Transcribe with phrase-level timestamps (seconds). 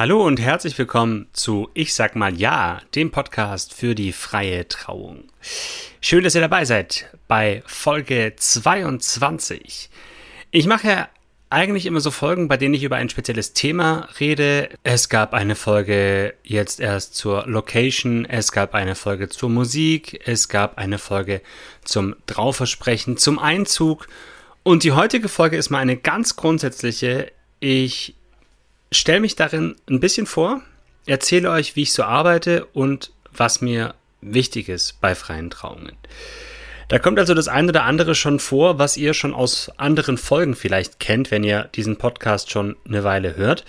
[0.00, 5.24] Hallo und herzlich willkommen zu Ich sag mal Ja, dem Podcast für die freie Trauung.
[6.00, 9.90] Schön, dass ihr dabei seid bei Folge 22.
[10.52, 11.08] Ich mache ja
[11.50, 14.70] eigentlich immer so Folgen, bei denen ich über ein spezielles Thema rede.
[14.84, 20.48] Es gab eine Folge jetzt erst zur Location, es gab eine Folge zur Musik, es
[20.48, 21.42] gab eine Folge
[21.84, 24.08] zum Trauversprechen, zum Einzug.
[24.62, 27.32] Und die heutige Folge ist mal eine ganz grundsätzliche.
[27.62, 28.14] Ich
[28.92, 30.62] stelle mich darin ein bisschen vor,
[31.06, 35.96] erzähle euch, wie ich so arbeite und was mir wichtig ist bei freien Trauungen.
[36.88, 40.56] Da kommt also das eine oder andere schon vor, was ihr schon aus anderen Folgen
[40.56, 43.64] vielleicht kennt, wenn ihr diesen Podcast schon eine Weile hört.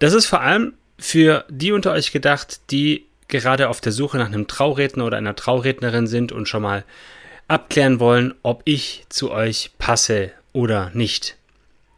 [0.00, 4.26] Das ist vor allem für die unter euch gedacht, die gerade auf der Suche nach
[4.26, 6.84] einem Trauredner oder einer Traurednerin sind und schon mal
[7.46, 11.36] abklären wollen, ob ich zu euch passe oder nicht.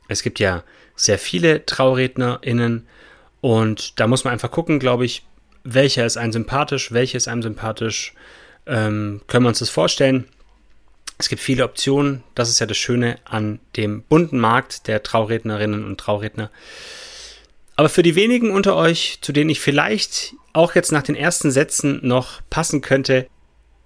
[0.09, 0.65] Es gibt ja
[0.97, 2.87] sehr viele TraurednerInnen
[3.41, 5.25] und da muss man einfach gucken, glaube ich,
[5.63, 8.15] welcher ist einem sympathisch, welcher ist einem sympathisch,
[8.66, 10.27] ähm, können wir uns das vorstellen.
[11.19, 15.85] Es gibt viele Optionen, das ist ja das Schöne an dem bunten Markt der Traurednerinnen
[15.85, 16.51] und Trauredner.
[17.75, 21.51] Aber für die wenigen unter euch, zu denen ich vielleicht auch jetzt nach den ersten
[21.51, 23.29] Sätzen noch passen könnte,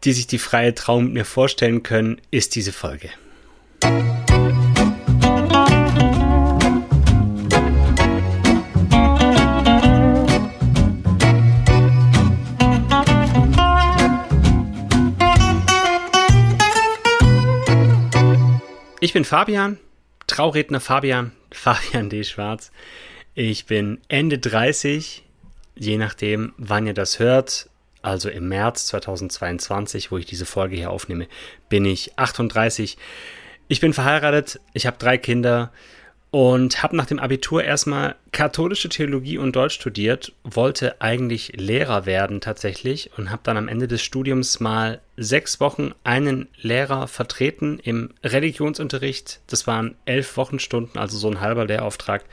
[0.04, 3.10] die sich die freie Trauung mit mir vorstellen können, ist diese Folge.
[19.02, 19.78] Ich bin Fabian,
[20.26, 22.22] Trauredner Fabian, Fabian D.
[22.22, 22.70] Schwarz.
[23.34, 25.24] Ich bin Ende 30,
[25.74, 27.70] je nachdem, wann ihr das hört.
[28.02, 31.28] Also im März 2022, wo ich diese Folge hier aufnehme,
[31.70, 32.98] bin ich 38.
[33.68, 35.72] Ich bin verheiratet, ich habe drei Kinder
[36.30, 42.40] und habe nach dem Abitur erstmal katholische Theologie und Deutsch studiert, wollte eigentlich Lehrer werden
[42.40, 48.14] tatsächlich und habe dann am Ende des Studiums mal sechs Wochen einen Lehrer vertreten im
[48.22, 49.40] Religionsunterricht.
[49.48, 52.24] Das waren elf Wochenstunden, also so ein halber Lehrauftrag.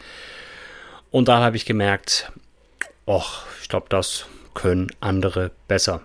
[1.09, 2.31] Und da habe ich gemerkt,
[3.07, 6.01] och, ich glaube, das können andere besser.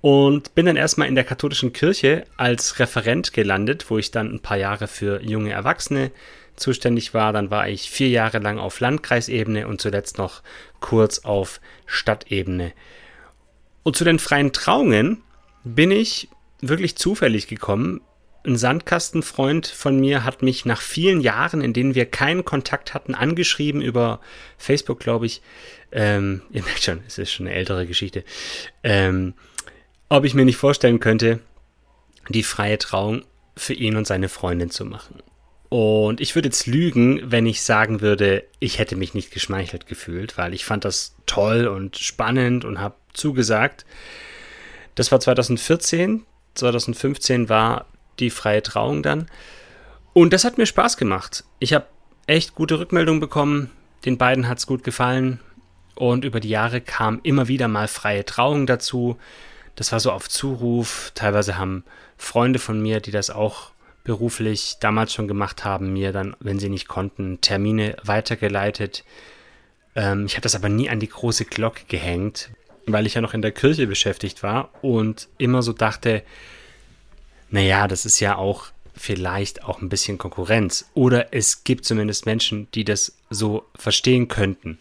[0.00, 4.40] Und bin dann erstmal in der katholischen Kirche als Referent gelandet, wo ich dann ein
[4.40, 6.10] paar Jahre für junge Erwachsene
[6.56, 7.32] zuständig war.
[7.32, 10.42] Dann war ich vier Jahre lang auf Landkreisebene und zuletzt noch
[10.80, 12.72] kurz auf Stadtebene.
[13.82, 15.22] Und zu den freien Trauungen
[15.64, 16.28] bin ich
[16.60, 18.00] wirklich zufällig gekommen.
[18.44, 23.14] Ein Sandkastenfreund von mir hat mich nach vielen Jahren, in denen wir keinen Kontakt hatten,
[23.14, 24.20] angeschrieben über
[24.56, 25.42] Facebook, glaube ich.
[25.92, 28.24] Ähm, ihr merkt schon, es ist schon eine ältere Geschichte.
[28.82, 29.34] Ähm,
[30.08, 31.40] ob ich mir nicht vorstellen könnte,
[32.28, 33.24] die freie Trauung
[33.56, 35.22] für ihn und seine Freundin zu machen.
[35.76, 40.38] Und ich würde jetzt lügen, wenn ich sagen würde, ich hätte mich nicht geschmeichelt gefühlt,
[40.38, 43.84] weil ich fand das toll und spannend und habe zugesagt.
[44.94, 47.84] Das war 2014, 2015 war
[48.18, 49.26] die freie Trauung dann.
[50.14, 51.44] Und das hat mir Spaß gemacht.
[51.58, 51.84] Ich habe
[52.26, 53.70] echt gute Rückmeldungen bekommen.
[54.06, 55.40] Den beiden hat es gut gefallen.
[55.94, 59.18] Und über die Jahre kam immer wieder mal freie Trauung dazu.
[59.74, 61.12] Das war so auf Zuruf.
[61.14, 61.84] Teilweise haben
[62.16, 63.72] Freunde von mir, die das auch
[64.06, 69.04] beruflich damals schon gemacht haben, mir dann, wenn sie nicht konnten, Termine weitergeleitet.
[69.96, 72.50] Ähm, ich habe das aber nie an die große Glocke gehängt,
[72.86, 76.22] weil ich ja noch in der Kirche beschäftigt war und immer so dachte,
[77.50, 80.88] naja, das ist ja auch vielleicht auch ein bisschen Konkurrenz.
[80.94, 84.78] Oder es gibt zumindest Menschen, die das so verstehen könnten.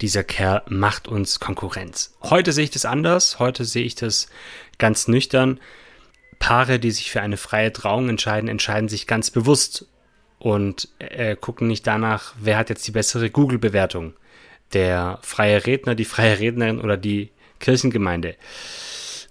[0.00, 2.14] Dieser Kerl macht uns Konkurrenz.
[2.22, 3.40] Heute sehe ich das anders.
[3.40, 4.28] Heute sehe ich das
[4.78, 5.58] ganz nüchtern.
[6.38, 9.86] Paare, die sich für eine freie Trauung entscheiden, entscheiden sich ganz bewusst
[10.38, 14.14] und äh, gucken nicht danach, wer hat jetzt die bessere Google-Bewertung.
[14.72, 17.30] Der freie Redner, die freie Rednerin oder die
[17.60, 18.36] Kirchengemeinde.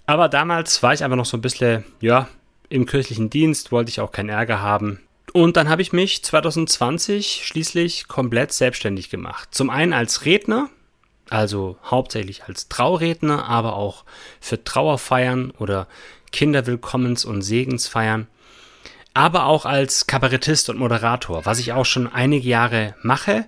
[0.06, 2.28] Aber damals war ich einfach noch so ein bisschen, ja,
[2.68, 5.00] im kirchlichen Dienst, wollte ich auch keinen Ärger haben.
[5.32, 9.48] Und dann habe ich mich 2020 schließlich komplett selbstständig gemacht.
[9.52, 10.70] Zum einen als Redner,
[11.28, 14.04] also hauptsächlich als Trauredner, aber auch
[14.40, 15.88] für Trauerfeiern oder
[16.32, 18.26] Kinderwillkommens- und Segensfeiern,
[19.14, 23.46] aber auch als Kabarettist und Moderator, was ich auch schon einige Jahre mache.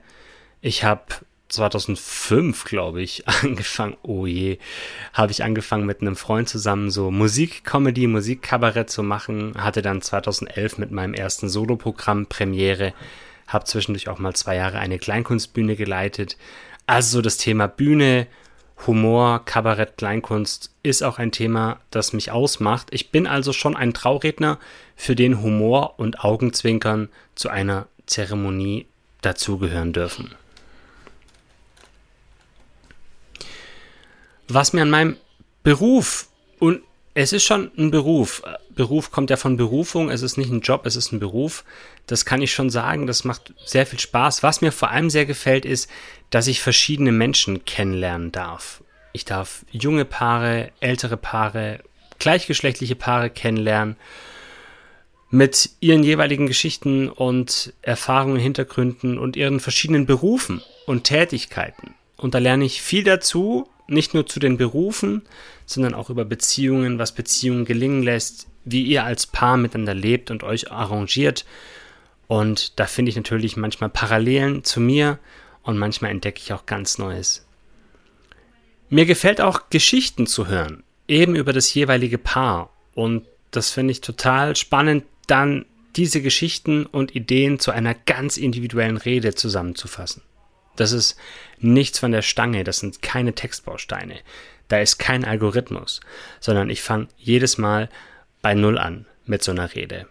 [0.61, 1.05] Ich habe
[1.49, 4.59] 2005, glaube ich, angefangen, oh je,
[5.13, 10.79] habe ich angefangen mit einem Freund zusammen so Musikcomedy, Musikkabarett zu machen, hatte dann 2011
[10.79, 12.95] mit meinem ersten Soloprogramm Premiere,
[13.47, 16.37] habe zwischendurch auch mal zwei Jahre eine Kleinkunstbühne geleitet.
[16.87, 18.27] Also so das Thema Bühne,
[18.87, 22.89] Humor, Kabarett, Kleinkunst ist auch ein Thema, das mich ausmacht.
[22.91, 24.59] Ich bin also schon ein Trauredner,
[24.97, 28.87] für den Humor und Augenzwinkern zu einer Zeremonie
[29.21, 30.35] dazugehören dürfen.
[34.49, 35.17] Was mir an meinem
[35.63, 36.29] Beruf
[36.59, 36.83] und
[37.21, 38.45] es ist schon ein Beruf.
[38.71, 40.09] Beruf kommt ja von Berufung.
[40.09, 41.65] Es ist nicht ein Job, es ist ein Beruf.
[42.07, 43.09] Das kann ich schon sagen.
[43.09, 44.45] Das macht sehr viel Spaß.
[44.45, 45.91] Was mir vor allem sehr gefällt, ist,
[46.31, 48.85] dass ich verschiedene Menschen kennenlernen darf.
[49.13, 51.81] Ich darf junge Paare, ältere Paare,
[52.21, 53.97] gleichgeschlechtliche Paare kennenlernen
[55.29, 61.97] mit ihren jeweiligen Geschichten und Erfahrungen, Hintergründen und ihren verschiedenen Berufen und Tätigkeiten.
[62.17, 65.23] Und da lerne ich viel dazu, nicht nur zu den Berufen,
[65.67, 70.43] sondern auch über Beziehungen, was Beziehungen gelingen lässt, wie ihr als Paar miteinander lebt und
[70.43, 71.45] euch arrangiert.
[72.27, 75.19] Und da finde ich natürlich manchmal Parallelen zu mir
[75.63, 77.47] und manchmal entdecke ich auch ganz Neues.
[78.91, 82.71] Mir gefällt auch Geschichten zu hören, eben über das jeweilige Paar.
[82.95, 88.97] Und das finde ich total spannend, dann diese Geschichten und Ideen zu einer ganz individuellen
[88.97, 90.23] Rede zusammenzufassen.
[90.79, 91.17] Das ist
[91.59, 94.21] nichts von der Stange, das sind keine Textbausteine.
[94.69, 96.01] Da ist kein Algorithmus,
[96.39, 97.89] sondern ich fange jedes Mal
[98.43, 100.07] bei Null an mit so einer Rede.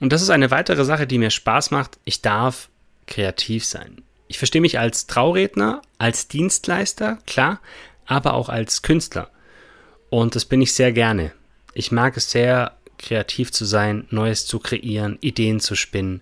[0.00, 1.98] Und das ist eine weitere Sache, die mir Spaß macht.
[2.04, 2.68] Ich darf
[3.06, 4.02] kreativ sein.
[4.28, 7.60] Ich verstehe mich als Trauredner, als Dienstleister, klar,
[8.04, 9.30] aber auch als Künstler.
[10.10, 11.32] Und das bin ich sehr gerne.
[11.72, 16.20] Ich mag es sehr, kreativ zu sein, Neues zu kreieren, Ideen zu spinnen.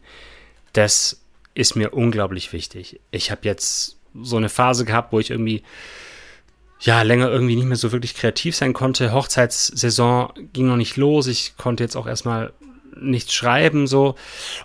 [0.73, 1.21] Das
[1.55, 3.01] ist mir unglaublich wichtig.
[3.11, 5.63] Ich habe jetzt so eine Phase gehabt, wo ich irgendwie
[6.81, 9.13] ja länger irgendwie nicht mehr so wirklich kreativ sein konnte.
[9.13, 11.27] Hochzeitssaison ging noch nicht los.
[11.27, 12.53] Ich konnte jetzt auch erstmal
[12.97, 14.17] nichts schreiben so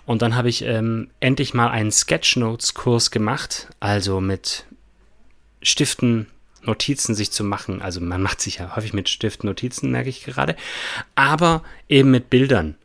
[0.04, 4.64] und dann habe ich ähm, endlich mal einen Sketchnotes-Kurs gemacht, also mit
[5.62, 6.26] Stiften
[6.62, 7.80] Notizen sich zu machen.
[7.80, 10.56] Also man macht sich ja häufig mit Stiften Notizen, merke ich gerade,
[11.14, 12.76] aber eben mit Bildern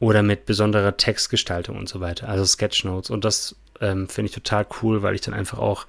[0.00, 3.10] oder mit besonderer Textgestaltung und so weiter, also Sketchnotes.
[3.10, 5.86] Und das ähm, finde ich total cool, weil ich dann einfach auch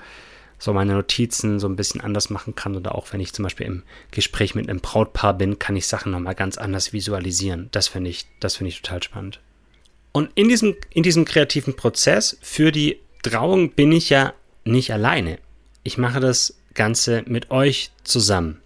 [0.58, 3.66] so meine Notizen so ein bisschen anders machen kann oder auch wenn ich zum Beispiel
[3.66, 7.70] im Gespräch mit einem Brautpaar bin, kann ich Sachen nochmal ganz anders visualisieren.
[7.72, 9.40] Das finde ich, das ich total spannend.
[10.12, 14.34] Und in diesem, in diesem kreativen Prozess für die Trauung bin ich ja
[14.66, 15.40] nicht alleine.
[15.84, 18.62] Ich mache das Ganze mit euch zusammen.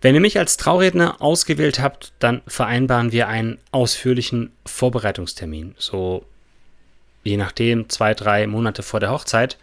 [0.00, 5.74] Wenn ihr mich als Trauredner ausgewählt habt, dann vereinbaren wir einen ausführlichen Vorbereitungstermin.
[5.78, 6.24] So
[7.22, 9.58] je nachdem zwei, drei Monate vor der Hochzeit,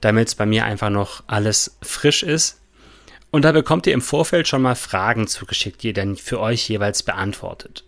[0.00, 2.60] damit es bei mir einfach noch alles frisch ist.
[3.30, 6.68] Und da bekommt ihr im Vorfeld schon mal Fragen zugeschickt, die ihr dann für euch
[6.68, 7.84] jeweils beantwortet.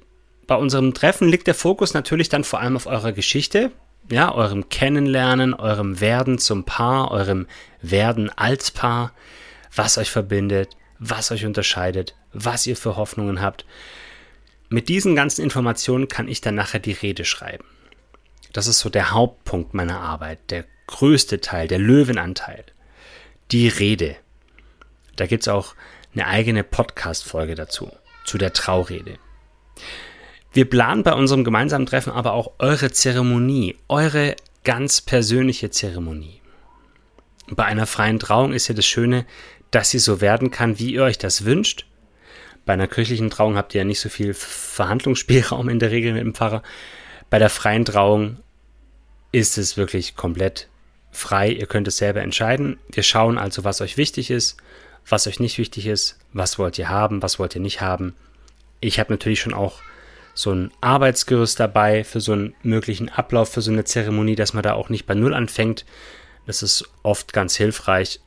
[0.46, 3.70] Bei unserem Treffen liegt der Fokus natürlich dann vor allem auf eurer Geschichte,
[4.10, 7.46] ja, eurem Kennenlernen, eurem Werden zum Paar, eurem
[7.82, 9.12] Werden als Paar,
[9.74, 13.64] was euch verbindet, was euch unterscheidet, was ihr für Hoffnungen habt.
[14.68, 17.64] Mit diesen ganzen Informationen kann ich dann nachher die Rede schreiben.
[18.52, 22.64] Das ist so der Hauptpunkt meiner Arbeit, der größte Teil, der Löwenanteil.
[23.50, 24.16] Die Rede.
[25.16, 25.74] Da gibt es auch
[26.14, 27.90] eine eigene Podcast-Folge dazu,
[28.24, 29.18] zu der Traurede.
[30.52, 34.34] Wir planen bei unserem gemeinsamen Treffen aber auch eure Zeremonie, eure
[34.64, 36.40] ganz persönliche Zeremonie.
[37.50, 39.24] Bei einer freien Trauung ist ja das Schöne,
[39.70, 41.86] dass sie so werden kann, wie ihr euch das wünscht.
[42.64, 46.22] Bei einer kirchlichen Trauung habt ihr ja nicht so viel Verhandlungsspielraum in der Regel mit
[46.22, 46.62] dem Pfarrer.
[47.30, 48.38] Bei der freien Trauung
[49.32, 50.68] ist es wirklich komplett
[51.10, 51.50] frei.
[51.50, 52.78] Ihr könnt es selber entscheiden.
[52.90, 54.56] Wir schauen also, was euch wichtig ist,
[55.06, 58.14] was euch nicht wichtig ist, was wollt ihr haben, was wollt ihr nicht haben.
[58.80, 59.80] Ich habe natürlich schon auch
[60.34, 64.62] so ein Arbeitsgerüst dabei für so einen möglichen Ablauf für so eine Zeremonie, dass man
[64.62, 65.84] da auch nicht bei Null anfängt.
[66.46, 68.20] Das ist oft ganz hilfreich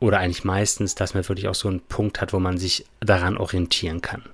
[0.00, 3.36] oder eigentlich meistens, dass man wirklich auch so einen Punkt hat, wo man sich daran
[3.36, 4.24] orientieren kann.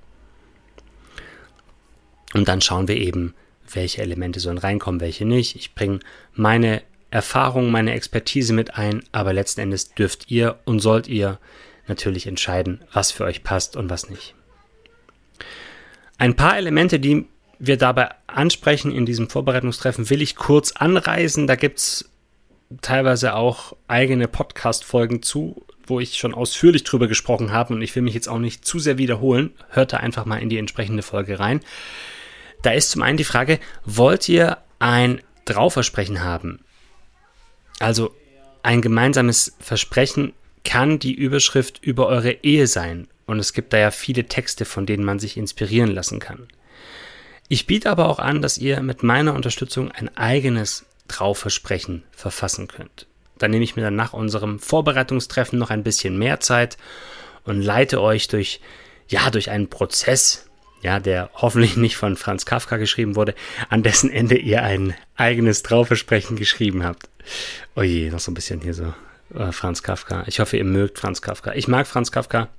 [2.33, 3.35] Und dann schauen wir eben,
[3.73, 5.55] welche Elemente sollen reinkommen, welche nicht.
[5.55, 5.99] Ich bringe
[6.33, 6.81] meine
[7.11, 11.39] Erfahrung, meine Expertise mit ein, aber letzten Endes dürft ihr und sollt ihr
[11.87, 14.35] natürlich entscheiden, was für euch passt und was nicht.
[16.17, 17.25] Ein paar Elemente, die
[17.59, 21.47] wir dabei ansprechen in diesem Vorbereitungstreffen, will ich kurz anreisen.
[21.47, 22.09] Da gibt es
[22.81, 28.03] teilweise auch eigene Podcast-Folgen zu, wo ich schon ausführlich drüber gesprochen habe und ich will
[28.03, 29.51] mich jetzt auch nicht zu sehr wiederholen.
[29.69, 31.61] Hört da einfach mal in die entsprechende Folge rein.
[32.61, 36.59] Da ist zum einen die Frage, wollt ihr ein Trauversprechen haben?
[37.79, 38.13] Also
[38.63, 40.33] ein gemeinsames Versprechen
[40.65, 44.85] kann die Überschrift über eure Ehe sein und es gibt da ja viele Texte, von
[44.85, 46.47] denen man sich inspirieren lassen kann.
[47.47, 53.07] Ich biete aber auch an, dass ihr mit meiner Unterstützung ein eigenes Trauversprechen verfassen könnt.
[53.37, 56.77] Dann nehme ich mir dann nach unserem Vorbereitungstreffen noch ein bisschen mehr Zeit
[57.43, 58.59] und leite euch durch,
[59.07, 60.45] ja, durch einen Prozess,
[60.81, 63.35] ja, der hoffentlich nicht von Franz Kafka geschrieben wurde,
[63.69, 67.09] an dessen Ende ihr ein eigenes Trauversprechen geschrieben habt.
[67.75, 68.93] Oje, noch so ein bisschen hier so
[69.35, 70.23] äh, Franz Kafka.
[70.27, 71.53] Ich hoffe, ihr mögt Franz Kafka.
[71.53, 72.49] Ich mag Franz Kafka.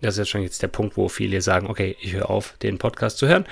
[0.00, 2.78] Das ist jetzt schon jetzt der Punkt, wo viele sagen, okay, ich höre auf, den
[2.78, 3.46] Podcast zu hören.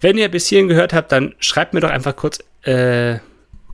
[0.00, 3.18] Wenn ihr bis hierhin gehört habt, dann schreibt mir doch einfach kurz äh,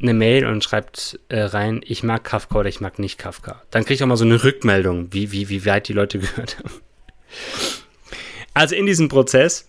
[0.01, 3.63] eine Mail und schreibt äh, rein, ich mag Kafka oder ich mag nicht Kafka.
[3.71, 6.59] Dann kriege ich auch mal so eine Rückmeldung, wie, wie, wie weit die Leute gehört
[6.59, 6.71] haben.
[8.55, 9.67] Also in diesem Prozess,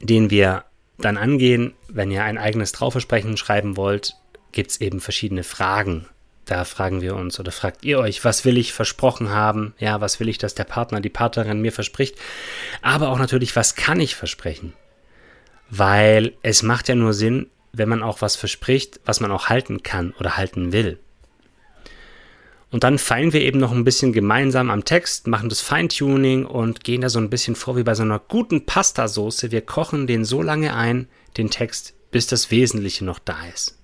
[0.00, 0.64] den wir
[0.98, 4.14] dann angehen, wenn ihr ein eigenes Trauversprechen schreiben wollt,
[4.52, 6.06] gibt es eben verschiedene Fragen.
[6.44, 9.74] Da fragen wir uns oder fragt ihr euch, was will ich versprochen haben?
[9.78, 12.16] Ja, was will ich, dass der Partner, die Partnerin mir verspricht?
[12.82, 14.72] Aber auch natürlich, was kann ich versprechen?
[15.70, 19.82] Weil es macht ja nur Sinn, wenn man auch was verspricht, was man auch halten
[19.82, 20.98] kann oder halten will.
[22.70, 26.84] Und dann feilen wir eben noch ein bisschen gemeinsam am Text, machen das Feintuning und
[26.84, 29.50] gehen da so ein bisschen vor wie bei so einer guten Pastasoße.
[29.50, 33.78] Wir kochen den so lange ein, den Text, bis das Wesentliche noch da ist.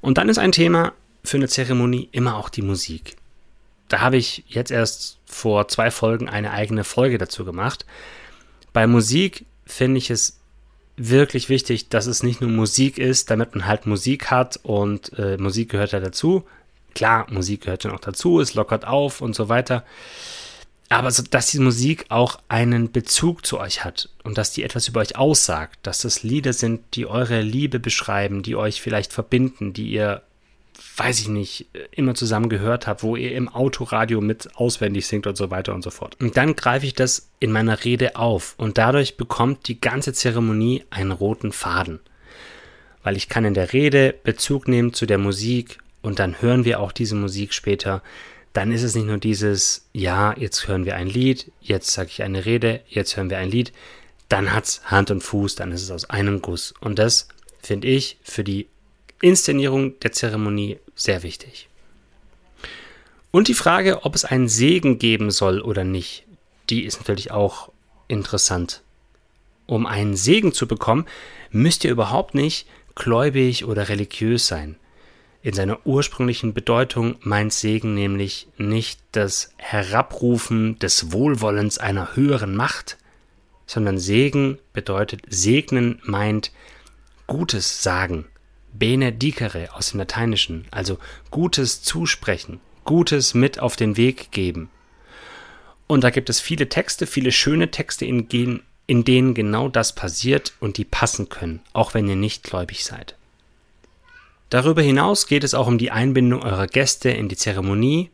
[0.00, 3.16] Und dann ist ein Thema für eine Zeremonie immer auch die Musik.
[3.88, 7.86] Da habe ich jetzt erst vor zwei Folgen eine eigene Folge dazu gemacht.
[8.72, 10.40] Bei Musik finde ich es
[10.96, 15.36] wirklich wichtig, dass es nicht nur Musik ist, damit man halt Musik hat und äh,
[15.38, 16.44] Musik gehört ja dazu.
[16.94, 19.84] Klar, Musik gehört ja auch dazu, es lockert auf und so weiter.
[20.88, 24.86] Aber so, dass die Musik auch einen Bezug zu euch hat und dass die etwas
[24.86, 29.72] über euch aussagt, dass das Lieder sind, die eure Liebe beschreiben, die euch vielleicht verbinden,
[29.72, 30.22] die ihr
[30.96, 35.36] weiß ich nicht, immer zusammen gehört habt, wo ihr im Autoradio mit auswendig singt und
[35.36, 36.16] so weiter und so fort.
[36.20, 40.84] Und dann greife ich das in meiner Rede auf und dadurch bekommt die ganze Zeremonie
[40.90, 42.00] einen roten Faden.
[43.02, 46.80] Weil ich kann in der Rede Bezug nehmen zu der Musik und dann hören wir
[46.80, 48.02] auch diese Musik später.
[48.52, 52.22] Dann ist es nicht nur dieses, ja, jetzt hören wir ein Lied, jetzt sage ich
[52.22, 53.72] eine Rede, jetzt hören wir ein Lied.
[54.28, 56.72] Dann hat es Hand und Fuß, dann ist es aus einem Guss.
[56.80, 57.28] Und das
[57.60, 58.68] finde ich für die
[59.24, 61.68] Inszenierung der Zeremonie sehr wichtig.
[63.30, 66.24] Und die Frage, ob es einen Segen geben soll oder nicht,
[66.70, 67.70] die ist natürlich auch
[68.06, 68.82] interessant.
[69.66, 71.06] Um einen Segen zu bekommen,
[71.50, 74.76] müsst ihr überhaupt nicht gläubig oder religiös sein.
[75.42, 82.98] In seiner ursprünglichen Bedeutung meint Segen nämlich nicht das Herabrufen des Wohlwollens einer höheren Macht,
[83.66, 86.52] sondern Segen bedeutet segnen meint
[87.26, 88.26] Gutes sagen,
[88.74, 90.98] benedicere aus dem Lateinischen, also
[91.30, 94.68] Gutes zusprechen, Gutes mit auf den Weg geben.
[95.86, 100.54] Und da gibt es viele Texte, viele schöne Texte, in, in denen genau das passiert
[100.60, 103.16] und die passen können, auch wenn ihr nicht gläubig seid.
[104.50, 108.10] Darüber hinaus geht es auch um die Einbindung eurer Gäste in die Zeremonie.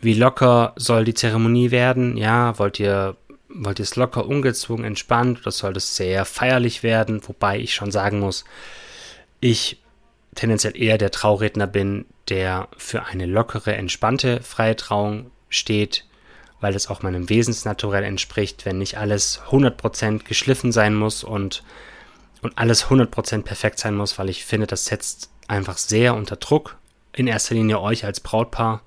[0.00, 2.16] Wie locker soll die Zeremonie werden?
[2.16, 3.16] Ja, wollt ihr,
[3.48, 7.20] wollt ihr es locker, ungezwungen, entspannt oder soll es sehr feierlich werden?
[7.26, 8.44] Wobei ich schon sagen muss,
[9.40, 9.78] ich
[10.38, 16.04] tendenziell eher der Trauredner bin, der für eine lockere, entspannte freie Trauung steht,
[16.60, 21.64] weil es auch meinem Wesensnaturell entspricht, wenn nicht alles 100% geschliffen sein muss und,
[22.40, 26.76] und alles 100% perfekt sein muss, weil ich finde, das setzt einfach sehr unter Druck,
[27.12, 28.82] in erster Linie euch als Brautpaar.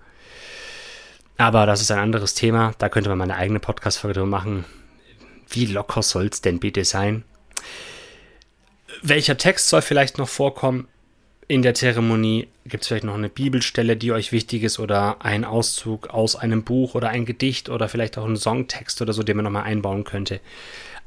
[1.36, 4.64] Aber das ist ein anderes Thema, da könnte man mal eine eigene Podcast-Folge drüber machen.
[5.50, 7.26] Wie locker soll es denn bitte sein?
[9.02, 10.88] Welcher Text soll vielleicht noch vorkommen?
[11.52, 15.44] In der Zeremonie gibt es vielleicht noch eine Bibelstelle, die euch wichtig ist oder ein
[15.44, 19.36] Auszug aus einem Buch oder ein Gedicht oder vielleicht auch ein Songtext oder so, den
[19.36, 20.40] man nochmal einbauen könnte.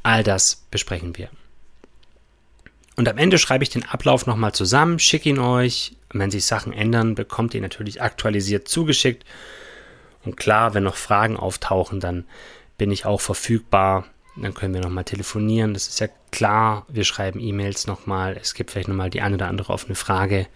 [0.03, 1.31] All das besprechen wir.
[2.95, 5.97] Und am Ende schreibe ich den Ablauf nochmal zusammen, schicke ihn euch.
[6.13, 9.25] Wenn sich Sachen ändern, bekommt ihr natürlich aktualisiert zugeschickt.
[10.27, 12.27] Und klar, wenn noch Fragen auftauchen, dann
[12.77, 14.05] bin ich auch verfügbar.
[14.37, 15.75] Dann können wir nochmal telefonieren.
[15.75, 16.87] Das ist ja klar.
[16.88, 18.37] Wir schreiben E-Mails nochmal.
[18.41, 20.47] Es gibt vielleicht nochmal die eine oder andere offene Frage.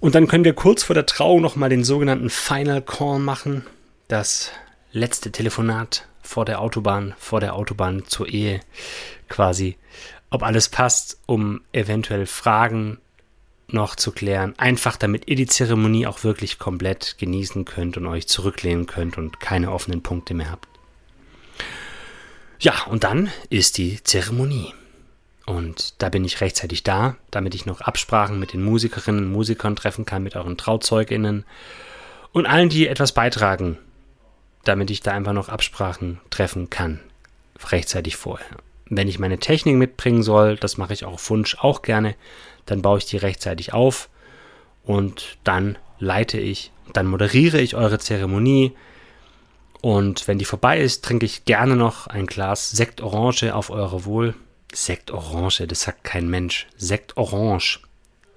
[0.00, 3.64] Und dann können wir kurz vor der Trauung nochmal den sogenannten Final Call machen.
[4.06, 4.52] Das
[4.92, 8.60] letzte Telefonat vor der Autobahn, vor der Autobahn zur Ehe
[9.28, 9.76] quasi.
[10.30, 12.98] Ob alles passt, um eventuell Fragen
[13.70, 14.54] noch zu klären.
[14.58, 19.40] Einfach damit ihr die Zeremonie auch wirklich komplett genießen könnt und euch zurücklehnen könnt und
[19.40, 20.68] keine offenen Punkte mehr habt.
[22.60, 24.74] Ja, und dann ist die Zeremonie.
[25.46, 29.76] Und da bin ich rechtzeitig da, damit ich noch Absprachen mit den Musikerinnen und Musikern
[29.76, 31.44] treffen kann, mit euren TrauzeugInnen
[32.32, 33.78] und allen, die etwas beitragen,
[34.64, 37.00] damit ich da einfach noch Absprachen treffen kann,
[37.70, 38.58] rechtzeitig vorher.
[38.90, 42.14] Wenn ich meine Technik mitbringen soll, das mache ich auch auf Wunsch auch gerne,
[42.66, 44.10] dann baue ich die rechtzeitig auf
[44.84, 48.72] und dann leite ich, dann moderiere ich eure Zeremonie,
[49.80, 54.04] und wenn die vorbei ist, trinke ich gerne noch ein Glas Sekt Orange auf eure
[54.04, 54.34] Wohl.
[54.72, 56.66] Sekt Orange, das sagt kein Mensch.
[56.76, 57.80] Sekt Orange.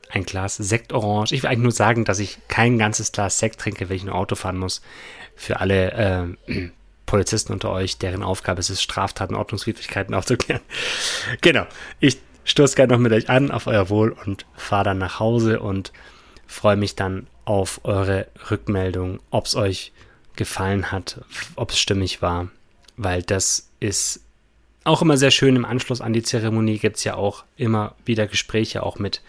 [0.09, 1.33] ein Glas Sekt Orange.
[1.33, 4.09] Ich will eigentlich nur sagen, dass ich kein ganzes Glas Sekt trinke, wenn ich ein
[4.09, 4.81] Auto fahren muss.
[5.35, 6.69] Für alle äh,
[7.05, 10.61] Polizisten unter euch, deren Aufgabe es ist, Straftaten, Ordnungswidrigkeiten aufzuklären.
[11.41, 11.65] Genau.
[11.99, 15.59] Ich stoße gerne noch mit euch an auf euer Wohl und fahre dann nach Hause
[15.59, 15.91] und
[16.47, 19.91] freue mich dann auf eure Rückmeldung, ob es euch
[20.35, 21.21] gefallen hat,
[21.55, 22.49] ob es stimmig war,
[22.97, 24.21] weil das ist
[24.83, 25.55] auch immer sehr schön.
[25.55, 29.21] Im Anschluss an die Zeremonie gibt es ja auch immer wieder Gespräche, auch mit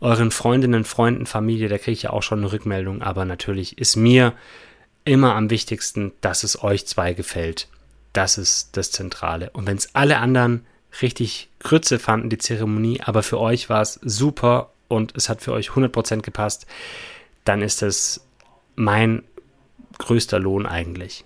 [0.00, 1.68] euren Freundinnen, Freunden, Familie.
[1.68, 3.02] Da kriege ich ja auch schon eine Rückmeldung.
[3.02, 4.34] Aber natürlich ist mir
[5.04, 7.68] immer am wichtigsten, dass es euch zwei gefällt.
[8.12, 9.50] Das ist das Zentrale.
[9.50, 10.64] Und wenn es alle anderen
[11.02, 15.52] richtig Grütze fanden, die Zeremonie, aber für euch war es super und es hat für
[15.52, 16.66] euch 100% gepasst,
[17.44, 18.24] dann ist es
[18.74, 19.22] mein
[19.98, 21.24] größter Lohn eigentlich.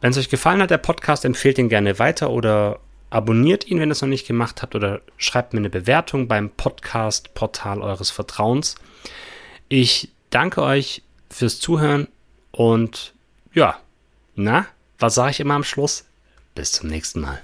[0.00, 3.90] wenn es euch gefallen hat, der Podcast, empfehlt ihn gerne weiter oder abonniert ihn, wenn
[3.90, 8.76] ihr es noch nicht gemacht habt, oder schreibt mir eine Bewertung beim Podcast-Portal eures Vertrauens.
[9.68, 12.08] Ich danke euch fürs Zuhören
[12.56, 13.12] und
[13.52, 13.78] ja,
[14.34, 14.66] na,
[14.98, 16.04] was sage ich immer am Schluss?
[16.54, 17.42] Bis zum nächsten Mal.